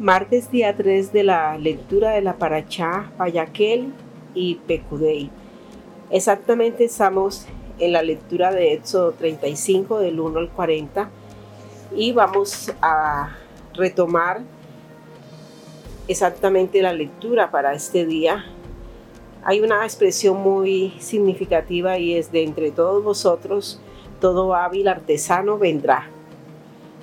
Martes 0.00 0.50
día 0.50 0.74
3 0.74 1.12
de 1.12 1.24
la 1.24 1.58
lectura 1.58 2.12
de 2.12 2.22
la 2.22 2.38
Parachá, 2.38 3.12
Payaquel 3.18 3.92
y 4.34 4.54
Pecudei. 4.54 5.28
Exactamente 6.08 6.84
estamos 6.84 7.44
en 7.78 7.92
la 7.92 8.02
lectura 8.02 8.50
de 8.50 8.72
Éxodo 8.72 9.12
35 9.12 9.98
del 9.98 10.18
1 10.18 10.38
al 10.38 10.48
40 10.48 11.10
y 11.94 12.12
vamos 12.12 12.72
a 12.80 13.36
retomar 13.74 14.40
exactamente 16.08 16.80
la 16.80 16.94
lectura 16.94 17.50
para 17.50 17.74
este 17.74 18.06
día. 18.06 18.46
Hay 19.44 19.60
una 19.60 19.84
expresión 19.84 20.38
muy 20.38 20.94
significativa 20.98 21.98
y 21.98 22.14
es 22.14 22.32
de 22.32 22.42
entre 22.42 22.70
todos 22.70 23.04
vosotros, 23.04 23.82
todo 24.18 24.54
hábil 24.54 24.88
artesano 24.88 25.58
vendrá. 25.58 26.08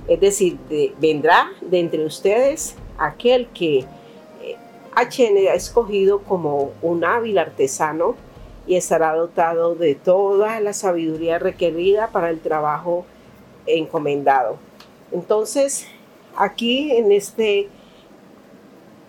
Es 0.07 0.19
decir, 0.19 0.57
vendrá 0.99 1.51
de 1.61 1.79
entre 1.79 2.03
ustedes 2.03 2.75
aquel 2.97 3.47
que 3.47 3.85
HN 4.95 5.37
eh, 5.37 5.49
ha 5.49 5.53
escogido 5.53 6.19
como 6.23 6.71
un 6.81 7.03
hábil 7.03 7.37
artesano 7.37 8.15
y 8.65 8.75
estará 8.75 9.13
dotado 9.13 9.75
de 9.75 9.95
toda 9.95 10.59
la 10.59 10.73
sabiduría 10.73 11.39
requerida 11.39 12.07
para 12.07 12.29
el 12.29 12.39
trabajo 12.39 13.05
encomendado. 13.65 14.57
Entonces, 15.11 15.87
aquí 16.35 16.91
en 16.91 17.11
este 17.11 17.69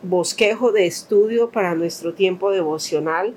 bosquejo 0.03 0.71
de 0.71 0.87
estudio 0.87 1.51
para 1.51 1.75
nuestro 1.75 2.15
tiempo 2.15 2.51
devocional, 2.53 3.35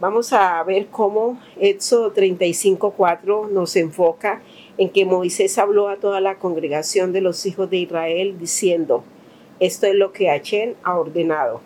vamos 0.00 0.32
a 0.32 0.62
ver 0.64 0.88
cómo 0.88 1.40
Éxodo 1.60 2.12
35.4 2.12 3.48
nos 3.50 3.76
enfoca 3.76 4.42
en 4.76 4.90
que 4.90 5.04
Moisés 5.04 5.56
habló 5.58 5.88
a 5.88 5.96
toda 5.96 6.20
la 6.20 6.36
congregación 6.38 7.12
de 7.12 7.20
los 7.20 7.46
hijos 7.46 7.70
de 7.70 7.78
Israel 7.78 8.38
diciendo, 8.38 9.04
esto 9.60 9.86
es 9.86 9.94
lo 9.94 10.12
que 10.12 10.30
Hachén 10.30 10.76
ha 10.82 10.98
ordenado. 10.98 11.60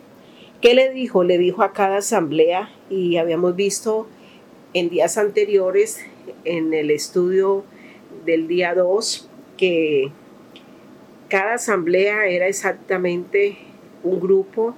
¿Qué 0.60 0.74
le 0.74 0.90
dijo? 0.90 1.24
Le 1.24 1.38
dijo 1.38 1.62
a 1.62 1.72
cada 1.72 1.98
asamblea 1.98 2.70
y 2.88 3.16
habíamos 3.16 3.56
visto 3.56 4.06
en 4.74 4.88
días 4.88 5.18
anteriores 5.18 6.04
en 6.44 6.72
el 6.72 6.90
estudio 6.90 7.64
del 8.24 8.48
día 8.48 8.74
2 8.74 9.28
que 9.56 10.12
cada 11.28 11.54
asamblea 11.54 12.26
era 12.26 12.46
exactamente 12.46 13.58
un 14.02 14.20
grupo, 14.20 14.74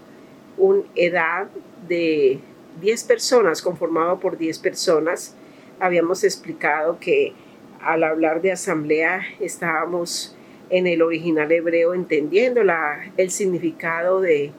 una 0.56 0.82
edad 0.94 1.48
de 1.88 2.38
10 2.80 3.04
personas, 3.04 3.60
conformado 3.60 4.20
por 4.20 4.38
10 4.38 4.58
personas. 4.60 5.36
Habíamos 5.80 6.24
explicado 6.24 6.98
que 6.98 7.32
al 7.80 8.04
hablar 8.04 8.40
de 8.40 8.52
asamblea 8.52 9.22
estábamos 9.40 10.36
en 10.70 10.86
el 10.86 11.02
original 11.02 11.50
hebreo 11.52 11.94
entendiendo 11.94 12.62
el 13.16 13.30
significado 13.30 14.20
de 14.20 14.52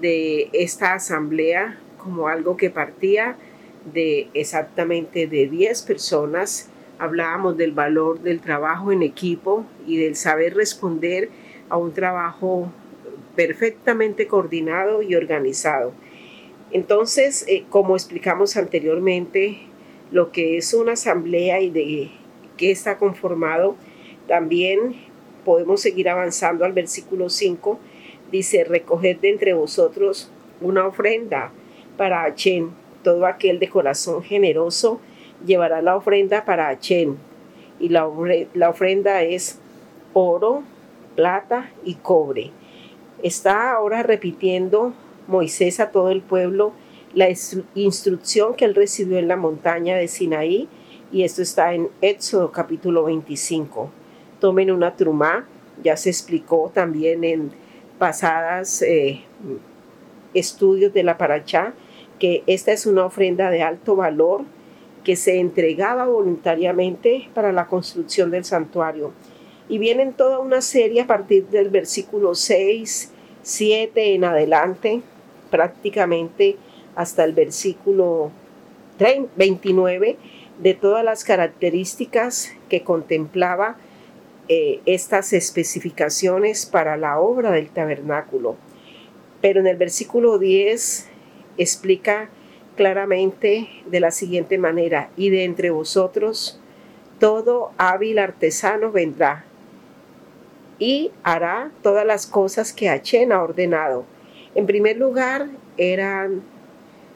de 0.00 0.48
esta 0.52 0.94
asamblea 0.94 1.78
como 1.98 2.28
algo 2.28 2.56
que 2.56 2.70
partía 2.70 3.36
de 3.92 4.28
exactamente 4.34 5.26
de 5.26 5.48
10 5.48 5.82
personas. 5.82 6.68
Hablábamos 6.98 7.56
del 7.56 7.72
valor 7.72 8.20
del 8.20 8.40
trabajo 8.40 8.92
en 8.92 9.02
equipo 9.02 9.64
y 9.86 9.98
del 9.98 10.16
saber 10.16 10.54
responder 10.54 11.30
a 11.68 11.76
un 11.76 11.92
trabajo 11.92 12.72
perfectamente 13.36 14.26
coordinado 14.26 15.02
y 15.02 15.14
organizado. 15.14 15.92
Entonces, 16.72 17.44
eh, 17.48 17.64
como 17.68 17.96
explicamos 17.96 18.56
anteriormente, 18.56 19.58
lo 20.10 20.30
que 20.30 20.56
es 20.56 20.74
una 20.74 20.92
asamblea 20.92 21.60
y 21.60 21.70
de 21.70 22.10
qué 22.56 22.70
está 22.70 22.98
conformado, 22.98 23.76
también 24.28 24.94
podemos 25.40 25.80
seguir 25.80 26.08
avanzando 26.08 26.64
al 26.64 26.72
versículo 26.72 27.28
5 27.28 27.78
dice, 28.30 28.64
recoged 28.64 29.18
de 29.18 29.30
entre 29.30 29.54
vosotros 29.54 30.30
una 30.60 30.86
ofrenda 30.86 31.52
para 31.96 32.24
Achen. 32.24 32.70
Todo 33.02 33.26
aquel 33.26 33.58
de 33.58 33.68
corazón 33.68 34.22
generoso 34.22 35.00
llevará 35.44 35.82
la 35.82 35.96
ofrenda 35.96 36.44
para 36.44 36.68
Achen. 36.68 37.16
Y 37.78 37.88
la, 37.88 38.08
la 38.54 38.70
ofrenda 38.70 39.22
es 39.22 39.58
oro, 40.12 40.62
plata 41.16 41.70
y 41.84 41.94
cobre. 41.94 42.50
Está 43.22 43.72
ahora 43.72 44.02
repitiendo 44.02 44.92
Moisés 45.26 45.80
a 45.80 45.90
todo 45.90 46.10
el 46.10 46.20
pueblo 46.20 46.72
la 47.14 47.28
instrucción 47.74 48.54
que 48.54 48.64
él 48.64 48.74
recibió 48.74 49.18
en 49.18 49.28
la 49.28 49.36
montaña 49.36 49.96
de 49.96 50.06
Sinaí, 50.06 50.68
y 51.12 51.24
esto 51.24 51.42
está 51.42 51.74
en 51.74 51.88
Éxodo 52.00 52.52
capítulo 52.52 53.04
25. 53.04 53.90
Tomen 54.40 54.70
una 54.70 54.96
trumá, 54.96 55.46
ya 55.82 55.96
se 55.96 56.10
explicó 56.10 56.70
también 56.74 57.24
en 57.24 57.50
pasadas 57.98 58.82
eh, 58.82 59.20
estudios 60.34 60.92
de 60.92 61.02
la 61.02 61.18
Parachá, 61.18 61.74
que 62.18 62.42
esta 62.46 62.72
es 62.72 62.86
una 62.86 63.04
ofrenda 63.04 63.50
de 63.50 63.62
alto 63.62 63.96
valor 63.96 64.42
que 65.04 65.16
se 65.16 65.38
entregaba 65.40 66.06
voluntariamente 66.06 67.28
para 67.34 67.52
la 67.52 67.66
construcción 67.66 68.30
del 68.30 68.44
santuario. 68.44 69.12
Y 69.68 69.78
vienen 69.78 70.12
toda 70.12 70.40
una 70.40 70.60
serie 70.60 71.02
a 71.02 71.06
partir 71.06 71.46
del 71.46 71.70
versículo 71.70 72.34
6, 72.34 73.12
7 73.42 74.14
en 74.14 74.24
adelante, 74.24 75.02
prácticamente 75.50 76.56
hasta 76.96 77.24
el 77.24 77.32
versículo 77.32 78.30
29, 79.36 80.18
de 80.58 80.74
todas 80.74 81.04
las 81.04 81.24
características 81.24 82.52
que 82.68 82.82
contemplaba 82.82 83.78
eh, 84.52 84.80
estas 84.84 85.32
especificaciones 85.32 86.66
para 86.66 86.96
la 86.96 87.20
obra 87.20 87.52
del 87.52 87.70
tabernáculo. 87.70 88.56
Pero 89.40 89.60
en 89.60 89.68
el 89.68 89.76
versículo 89.76 90.40
10 90.40 91.06
explica 91.56 92.30
claramente 92.74 93.68
de 93.86 94.00
la 94.00 94.10
siguiente 94.10 94.58
manera, 94.58 95.10
y 95.16 95.30
de 95.30 95.44
entre 95.44 95.70
vosotros 95.70 96.58
todo 97.20 97.70
hábil 97.78 98.18
artesano 98.18 98.90
vendrá 98.90 99.44
y 100.80 101.12
hará 101.22 101.70
todas 101.84 102.04
las 102.04 102.26
cosas 102.26 102.72
que 102.72 102.88
Hachén 102.88 103.30
ha 103.30 103.44
ordenado. 103.44 104.04
En 104.56 104.66
primer 104.66 104.96
lugar, 104.96 105.46
eran 105.76 106.42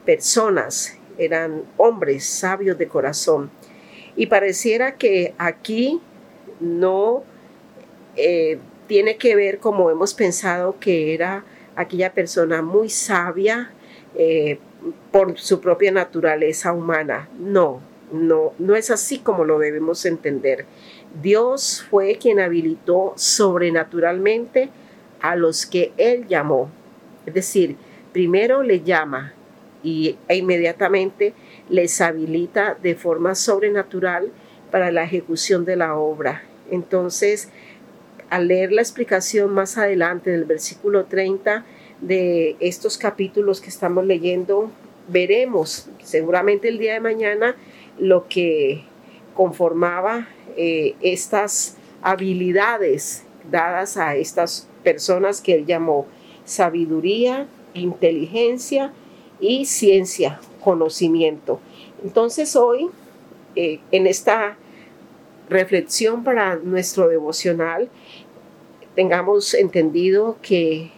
personas, 0.05 0.97
eran 1.17 1.63
hombres 1.75 2.23
sabios 2.23 2.77
de 2.77 2.87
corazón. 2.87 3.51
Y 4.15 4.27
pareciera 4.27 4.95
que 4.95 5.33
aquí 5.37 5.99
no 6.59 7.23
eh, 8.15 8.59
tiene 8.87 9.17
que 9.17 9.35
ver 9.35 9.59
como 9.59 9.89
hemos 9.89 10.13
pensado 10.13 10.77
que 10.79 11.13
era 11.13 11.43
aquella 11.75 12.13
persona 12.13 12.61
muy 12.61 12.89
sabia 12.89 13.71
eh, 14.15 14.59
por 15.11 15.37
su 15.37 15.59
propia 15.59 15.91
naturaleza 15.91 16.71
humana. 16.71 17.27
No, 17.39 17.81
no, 18.11 18.53
no 18.59 18.75
es 18.75 18.91
así 18.91 19.19
como 19.19 19.43
lo 19.43 19.59
debemos 19.59 20.05
entender. 20.05 20.65
Dios 21.21 21.85
fue 21.89 22.17
quien 22.17 22.39
habilitó 22.39 23.13
sobrenaturalmente 23.15 24.69
a 25.21 25.35
los 25.35 25.65
que 25.65 25.93
Él 25.97 26.27
llamó. 26.27 26.69
Es 27.25 27.33
decir, 27.33 27.75
primero 28.13 28.63
le 28.63 28.81
llama 28.81 29.33
y, 29.83 30.17
e 30.27 30.37
inmediatamente 30.37 31.33
les 31.69 31.99
habilita 32.01 32.77
de 32.81 32.95
forma 32.95 33.35
sobrenatural 33.35 34.31
para 34.71 34.91
la 34.91 35.03
ejecución 35.03 35.65
de 35.65 35.75
la 35.75 35.95
obra. 35.95 36.43
Entonces, 36.71 37.49
al 38.29 38.47
leer 38.47 38.71
la 38.71 38.81
explicación 38.81 39.53
más 39.53 39.77
adelante 39.77 40.31
del 40.31 40.45
versículo 40.45 41.05
30 41.05 41.65
de 42.01 42.55
estos 42.59 42.97
capítulos 42.97 43.61
que 43.61 43.69
estamos 43.69 44.05
leyendo, 44.05 44.71
veremos 45.07 45.89
seguramente 46.03 46.67
el 46.67 46.77
día 46.77 46.93
de 46.93 46.99
mañana 46.99 47.55
lo 47.99 48.27
que 48.27 48.83
conformaba 49.33 50.27
eh, 50.57 50.95
estas 51.01 51.77
habilidades 52.01 53.23
dadas 53.51 53.97
a 53.97 54.15
estas 54.15 54.67
personas 54.83 55.41
que 55.41 55.53
él 55.55 55.65
llamó 55.65 56.07
sabiduría, 56.45 57.47
inteligencia 57.73 58.93
y 59.39 59.65
ciencia, 59.65 60.39
conocimiento. 60.63 61.59
Entonces 62.03 62.55
hoy, 62.55 62.89
eh, 63.55 63.79
en 63.91 64.07
esta 64.07 64.57
reflexión 65.49 66.23
para 66.23 66.55
nuestro 66.55 67.07
devocional, 67.07 67.89
tengamos 68.95 69.53
entendido 69.53 70.37
que 70.41 70.91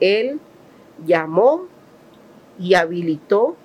Él 0.00 0.40
llamó 1.06 1.66
y 2.58 2.74
habilitó 2.74 3.56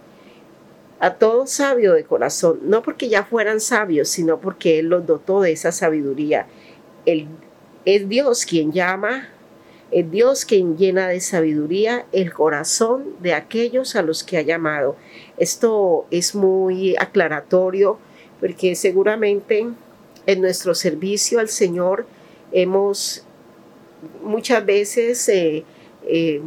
a 0.99 1.13
todo 1.15 1.45
sabio 1.45 1.94
de 1.94 2.03
corazón, 2.03 2.59
no 2.63 2.81
porque 2.81 3.09
ya 3.09 3.23
fueran 3.23 3.59
sabios, 3.59 4.09
sino 4.09 4.39
porque 4.39 4.79
Él 4.79 4.88
los 4.88 5.05
dotó 5.05 5.41
de 5.41 5.51
esa 5.51 5.71
sabiduría. 5.71 6.47
Él, 7.05 7.27
es 7.85 8.09
Dios 8.09 8.45
quien 8.45 8.71
llama, 8.71 9.29
es 9.91 10.09
Dios 10.11 10.44
quien 10.44 10.77
llena 10.77 11.07
de 11.07 11.21
sabiduría 11.21 12.05
el 12.11 12.33
corazón 12.33 13.05
de 13.21 13.33
aquellos 13.33 13.95
a 13.95 14.01
los 14.01 14.23
que 14.23 14.38
ha 14.38 14.41
llamado. 14.41 14.97
Esto 15.38 16.05
es 16.11 16.35
muy 16.35 16.95
aclaratorio 16.97 17.99
porque 18.39 18.75
seguramente 18.75 19.68
en 20.25 20.42
nuestro 20.42 20.75
servicio 20.75 21.39
al 21.39 21.50
Señor 21.50 22.06
hemos 22.51 23.25
muchas 24.24 24.66
veces 24.66 25.28
eh, 25.30 25.63
eh, 26.07 26.42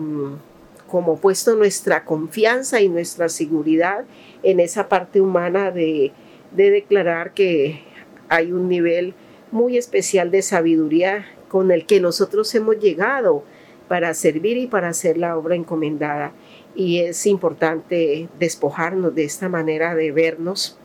como 0.89 1.19
puesto 1.19 1.55
nuestra 1.57 2.05
confianza 2.05 2.81
y 2.81 2.89
nuestra 2.89 3.29
seguridad 3.29 4.05
en 4.43 4.61
esa 4.61 4.89
parte 4.89 5.21
humana 5.21 5.71
de 5.71 6.13
declarar 6.53 7.33
que 7.33 7.83
hay 8.29 8.53
un 8.53 8.69
nivel 8.69 9.15
muy 9.51 9.77
especial 9.77 10.31
de 10.31 10.43
sabiduría 10.43 11.27
con 11.49 11.71
el 11.73 11.85
que 11.85 12.01
nosotros 12.01 12.55
hemos 12.55 12.79
llegado 12.79 13.43
para 13.89 14.15
servir 14.15 14.57
y 14.57 14.69
para 14.69 14.89
hacer 14.89 15.19
la 15.19 15.37
obra 15.37 15.57
encomendada. 15.57 16.33
Y 16.77 17.01
es 17.01 17.27
importante 17.27 18.29
despojarnos 18.39 19.15
de 19.17 19.25
esta 19.25 19.49
manera 19.49 19.97
de 19.97 20.13
vernos. 20.13 20.79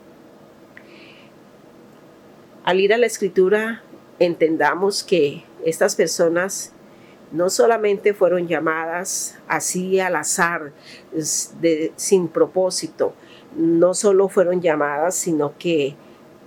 Al 2.65 2.79
ir 2.79 2.95
a 2.95 2.97
la 2.97 3.06
escritura, 3.06 3.83
entendamos 4.17 5.03
que 5.03 5.44
estas 5.63 5.95
personas 5.95 6.73
no 7.31 7.51
solamente 7.51 8.15
fueron 8.15 8.47
llamadas 8.47 9.38
así 9.47 10.00
al 10.00 10.15
azar, 10.15 10.71
sin 11.95 12.27
propósito, 12.27 13.13
no 13.56 13.94
solo 13.94 14.29
fueron 14.29 14.63
llamadas, 14.63 15.13
sino 15.13 15.53
que 15.59 15.94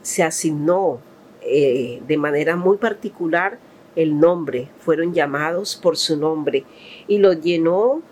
se 0.03 0.25
asignó 0.25 0.99
eh, 1.41 2.03
de 2.09 2.17
manera 2.17 2.57
muy 2.57 2.79
particular 2.79 3.61
el 3.95 4.19
nombre, 4.19 4.71
fueron 4.81 5.15
llamados 5.15 5.77
por 5.77 5.97
su 5.97 6.17
nombre. 6.17 6.65
Y 7.07 7.19
los 7.19 7.41
llenó 7.41 8.03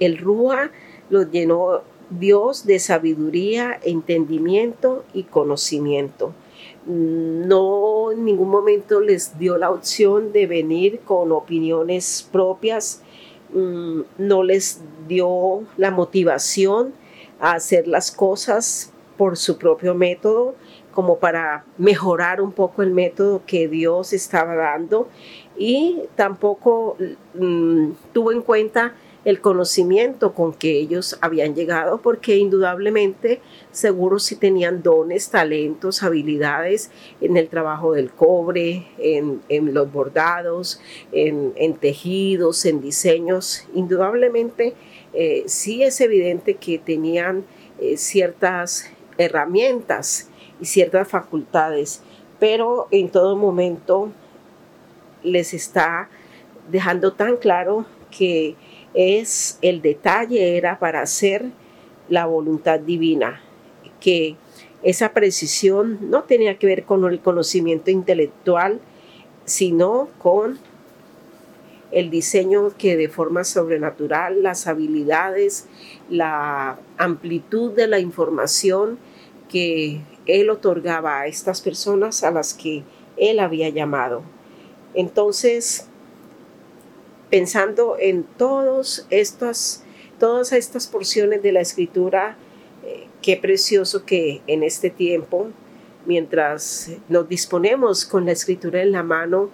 el 0.00 0.18
Rúa, 0.18 0.72
los 1.10 1.30
llenó 1.30 1.82
Dios 2.10 2.66
de 2.66 2.80
sabiduría, 2.80 3.78
entendimiento 3.84 5.04
y 5.14 5.22
conocimiento 5.22 6.34
no 6.86 8.12
en 8.12 8.24
ningún 8.24 8.50
momento 8.50 9.00
les 9.00 9.38
dio 9.38 9.56
la 9.58 9.70
opción 9.70 10.32
de 10.32 10.46
venir 10.46 11.00
con 11.00 11.32
opiniones 11.32 12.28
propias, 12.30 13.02
mm, 13.52 14.00
no 14.18 14.42
les 14.42 14.80
dio 15.06 15.64
la 15.76 15.90
motivación 15.90 16.92
a 17.40 17.52
hacer 17.52 17.86
las 17.86 18.10
cosas 18.10 18.92
por 19.16 19.36
su 19.36 19.58
propio 19.58 19.94
método, 19.94 20.54
como 20.92 21.18
para 21.18 21.64
mejorar 21.78 22.40
un 22.40 22.52
poco 22.52 22.82
el 22.82 22.90
método 22.90 23.42
que 23.46 23.68
Dios 23.68 24.12
estaba 24.12 24.54
dando. 24.54 25.08
Y 25.56 26.02
tampoco 26.16 26.96
mm, 27.34 27.90
tuvo 28.12 28.32
en 28.32 28.42
cuenta 28.42 28.94
el 29.24 29.40
conocimiento 29.40 30.34
con 30.34 30.52
que 30.52 30.78
ellos 30.78 31.16
habían 31.20 31.54
llegado, 31.54 32.00
porque 32.02 32.36
indudablemente 32.36 33.40
seguro 33.70 34.18
si 34.18 34.36
tenían 34.36 34.82
dones, 34.82 35.30
talentos, 35.30 36.02
habilidades 36.02 36.90
en 37.20 37.36
el 37.36 37.48
trabajo 37.48 37.92
del 37.92 38.10
cobre, 38.10 38.86
en, 38.98 39.40
los 39.74 39.92
bordados, 39.92 40.80
en, 41.12 41.74
tejidos, 41.74 42.64
en 42.64 42.80
diseños. 42.80 43.64
Indudablemente 43.74 44.74
eh, 45.12 45.44
sí 45.46 45.82
es 45.82 46.00
evidente 46.00 46.54
que 46.54 46.78
tenían 46.78 47.44
eh, 47.78 47.96
ciertas 47.96 48.90
herramientas 49.18 50.28
y 50.60 50.66
ciertas 50.66 51.08
facultades, 51.08 52.02
pero 52.40 52.88
en 52.90 53.08
todo 53.08 53.36
momento 53.36 54.10
les 55.22 55.54
está 55.54 56.08
dejando 56.70 57.12
tan 57.12 57.36
claro 57.36 57.86
que 58.10 58.56
es 58.94 59.58
el 59.62 59.82
detalle 59.82 60.56
era 60.56 60.78
para 60.78 61.02
hacer 61.02 61.46
la 62.08 62.26
voluntad 62.26 62.80
divina, 62.80 63.40
que 64.00 64.36
esa 64.82 65.12
precisión 65.12 65.98
no 66.10 66.24
tenía 66.24 66.58
que 66.58 66.66
ver 66.66 66.84
con 66.84 67.04
el 67.04 67.20
conocimiento 67.20 67.90
intelectual, 67.90 68.80
sino 69.44 70.08
con 70.18 70.58
el 71.92 72.10
diseño 72.10 72.72
que 72.76 72.96
de 72.96 73.08
forma 73.08 73.44
sobrenatural, 73.44 74.42
las 74.42 74.66
habilidades, 74.66 75.66
la 76.08 76.78
amplitud 76.96 77.72
de 77.72 77.86
la 77.86 78.00
información 78.00 78.98
que 79.48 80.00
él 80.26 80.50
otorgaba 80.50 81.20
a 81.20 81.26
estas 81.26 81.60
personas 81.60 82.24
a 82.24 82.30
las 82.30 82.54
que 82.54 82.82
él 83.16 83.38
había 83.38 83.68
llamado. 83.68 84.22
Entonces, 84.94 85.88
pensando 87.32 87.96
en 87.98 88.24
todos 88.24 89.06
estas, 89.08 89.82
todas 90.18 90.52
estas 90.52 90.86
porciones 90.86 91.42
de 91.42 91.52
la 91.52 91.62
escritura, 91.62 92.36
eh, 92.84 93.06
qué 93.22 93.38
precioso 93.38 94.04
que 94.04 94.42
en 94.46 94.62
este 94.62 94.90
tiempo, 94.90 95.48
mientras 96.04 96.92
nos 97.08 97.26
disponemos 97.30 98.04
con 98.04 98.26
la 98.26 98.32
escritura 98.32 98.82
en 98.82 98.92
la 98.92 99.02
mano 99.02 99.48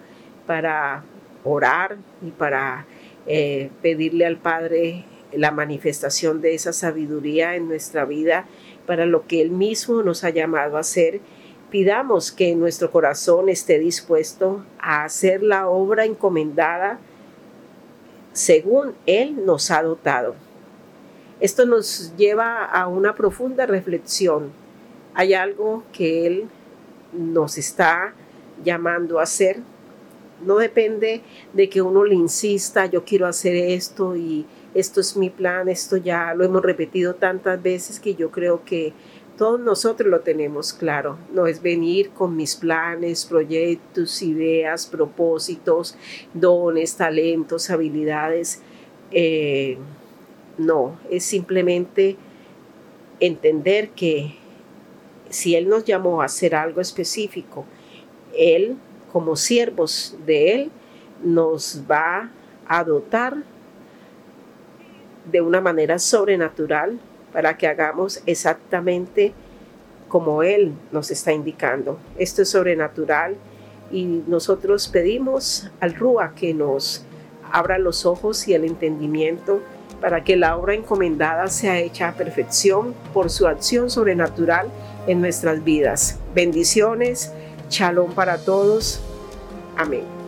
para 0.45 1.05
orar 1.45 1.95
y 2.21 2.31
para 2.31 2.85
eh, 3.27 3.69
pedirle 3.81 4.25
al 4.25 4.35
Padre 4.35 5.05
la 5.31 5.51
manifestación 5.51 6.41
de 6.41 6.55
esa 6.55 6.73
sabiduría 6.73 7.55
en 7.55 7.69
nuestra 7.69 8.03
vida 8.03 8.45
para 8.87 9.05
lo 9.05 9.25
que 9.25 9.41
Él 9.41 9.51
mismo 9.51 10.03
nos 10.03 10.25
ha 10.25 10.31
llamado 10.31 10.75
a 10.75 10.81
hacer, 10.81 11.21
pidamos 11.71 12.33
que 12.33 12.53
nuestro 12.55 12.91
corazón 12.91 13.47
esté 13.47 13.79
dispuesto 13.79 14.65
a 14.81 15.05
hacer 15.05 15.41
la 15.41 15.69
obra 15.69 16.03
encomendada 16.03 16.99
según 18.33 18.93
Él 19.05 19.45
nos 19.45 19.71
ha 19.71 19.83
dotado. 19.83 20.35
Esto 21.39 21.65
nos 21.65 22.13
lleva 22.17 22.65
a 22.65 22.87
una 22.87 23.15
profunda 23.15 23.65
reflexión. 23.65 24.51
Hay 25.13 25.33
algo 25.33 25.83
que 25.93 26.27
Él 26.27 26.49
nos 27.13 27.57
está 27.57 28.13
llamando 28.63 29.19
a 29.19 29.23
hacer. 29.23 29.61
No 30.45 30.57
depende 30.57 31.21
de 31.53 31.69
que 31.69 31.81
uno 31.81 32.03
le 32.03 32.15
insista, 32.15 32.85
yo 32.85 33.03
quiero 33.03 33.27
hacer 33.27 33.55
esto 33.55 34.15
y 34.15 34.45
esto 34.73 35.01
es 35.01 35.17
mi 35.17 35.29
plan, 35.29 35.67
esto 35.67 35.97
ya 35.97 36.33
lo 36.33 36.45
hemos 36.45 36.61
repetido 36.61 37.15
tantas 37.15 37.61
veces 37.61 37.99
que 37.99 38.15
yo 38.15 38.31
creo 38.31 38.63
que 38.63 38.93
todos 39.39 39.57
nosotros 39.61 40.09
lo 40.09 40.19
tenemos 40.19 40.73
claro. 40.73 41.17
No 41.31 41.47
es 41.47 41.61
venir 41.61 42.09
con 42.09 42.35
mis 42.35 42.57
planes, 42.57 43.25
proyectos, 43.25 44.21
ideas, 44.21 44.85
propósitos, 44.85 45.95
dones, 46.33 46.97
talentos, 46.97 47.69
habilidades. 47.69 48.61
Eh, 49.11 49.77
no, 50.57 50.99
es 51.09 51.23
simplemente 51.23 52.17
entender 53.21 53.91
que 53.91 54.35
si 55.29 55.55
Él 55.55 55.69
nos 55.69 55.85
llamó 55.85 56.21
a 56.21 56.25
hacer 56.25 56.53
algo 56.53 56.81
específico, 56.81 57.63
Él, 58.37 58.75
como 59.13 59.37
siervos 59.37 60.17
de 60.25 60.53
Él, 60.53 60.71
nos 61.23 61.85
va 61.89 62.29
a 62.67 62.83
dotar 62.83 63.37
de 65.31 65.39
una 65.39 65.61
manera 65.61 65.97
sobrenatural 65.97 66.99
para 67.31 67.57
que 67.57 67.67
hagamos 67.67 68.21
exactamente 68.25 69.33
como 70.07 70.43
Él 70.43 70.73
nos 70.91 71.11
está 71.11 71.31
indicando. 71.31 71.99
Esto 72.17 72.41
es 72.41 72.49
sobrenatural 72.49 73.35
y 73.91 74.23
nosotros 74.27 74.87
pedimos 74.87 75.69
al 75.79 75.95
Rúa 75.95 76.33
que 76.35 76.53
nos 76.53 77.05
abra 77.51 77.77
los 77.77 78.05
ojos 78.05 78.47
y 78.47 78.53
el 78.53 78.65
entendimiento 78.65 79.61
para 80.01 80.23
que 80.23 80.35
la 80.35 80.57
obra 80.57 80.73
encomendada 80.73 81.47
sea 81.47 81.79
hecha 81.79 82.09
a 82.09 82.13
perfección 82.13 82.93
por 83.13 83.29
su 83.29 83.47
acción 83.47 83.89
sobrenatural 83.89 84.69
en 85.07 85.21
nuestras 85.21 85.63
vidas. 85.63 86.19
Bendiciones, 86.33 87.33
shalom 87.69 88.13
para 88.13 88.37
todos. 88.37 89.01
Amén. 89.75 90.18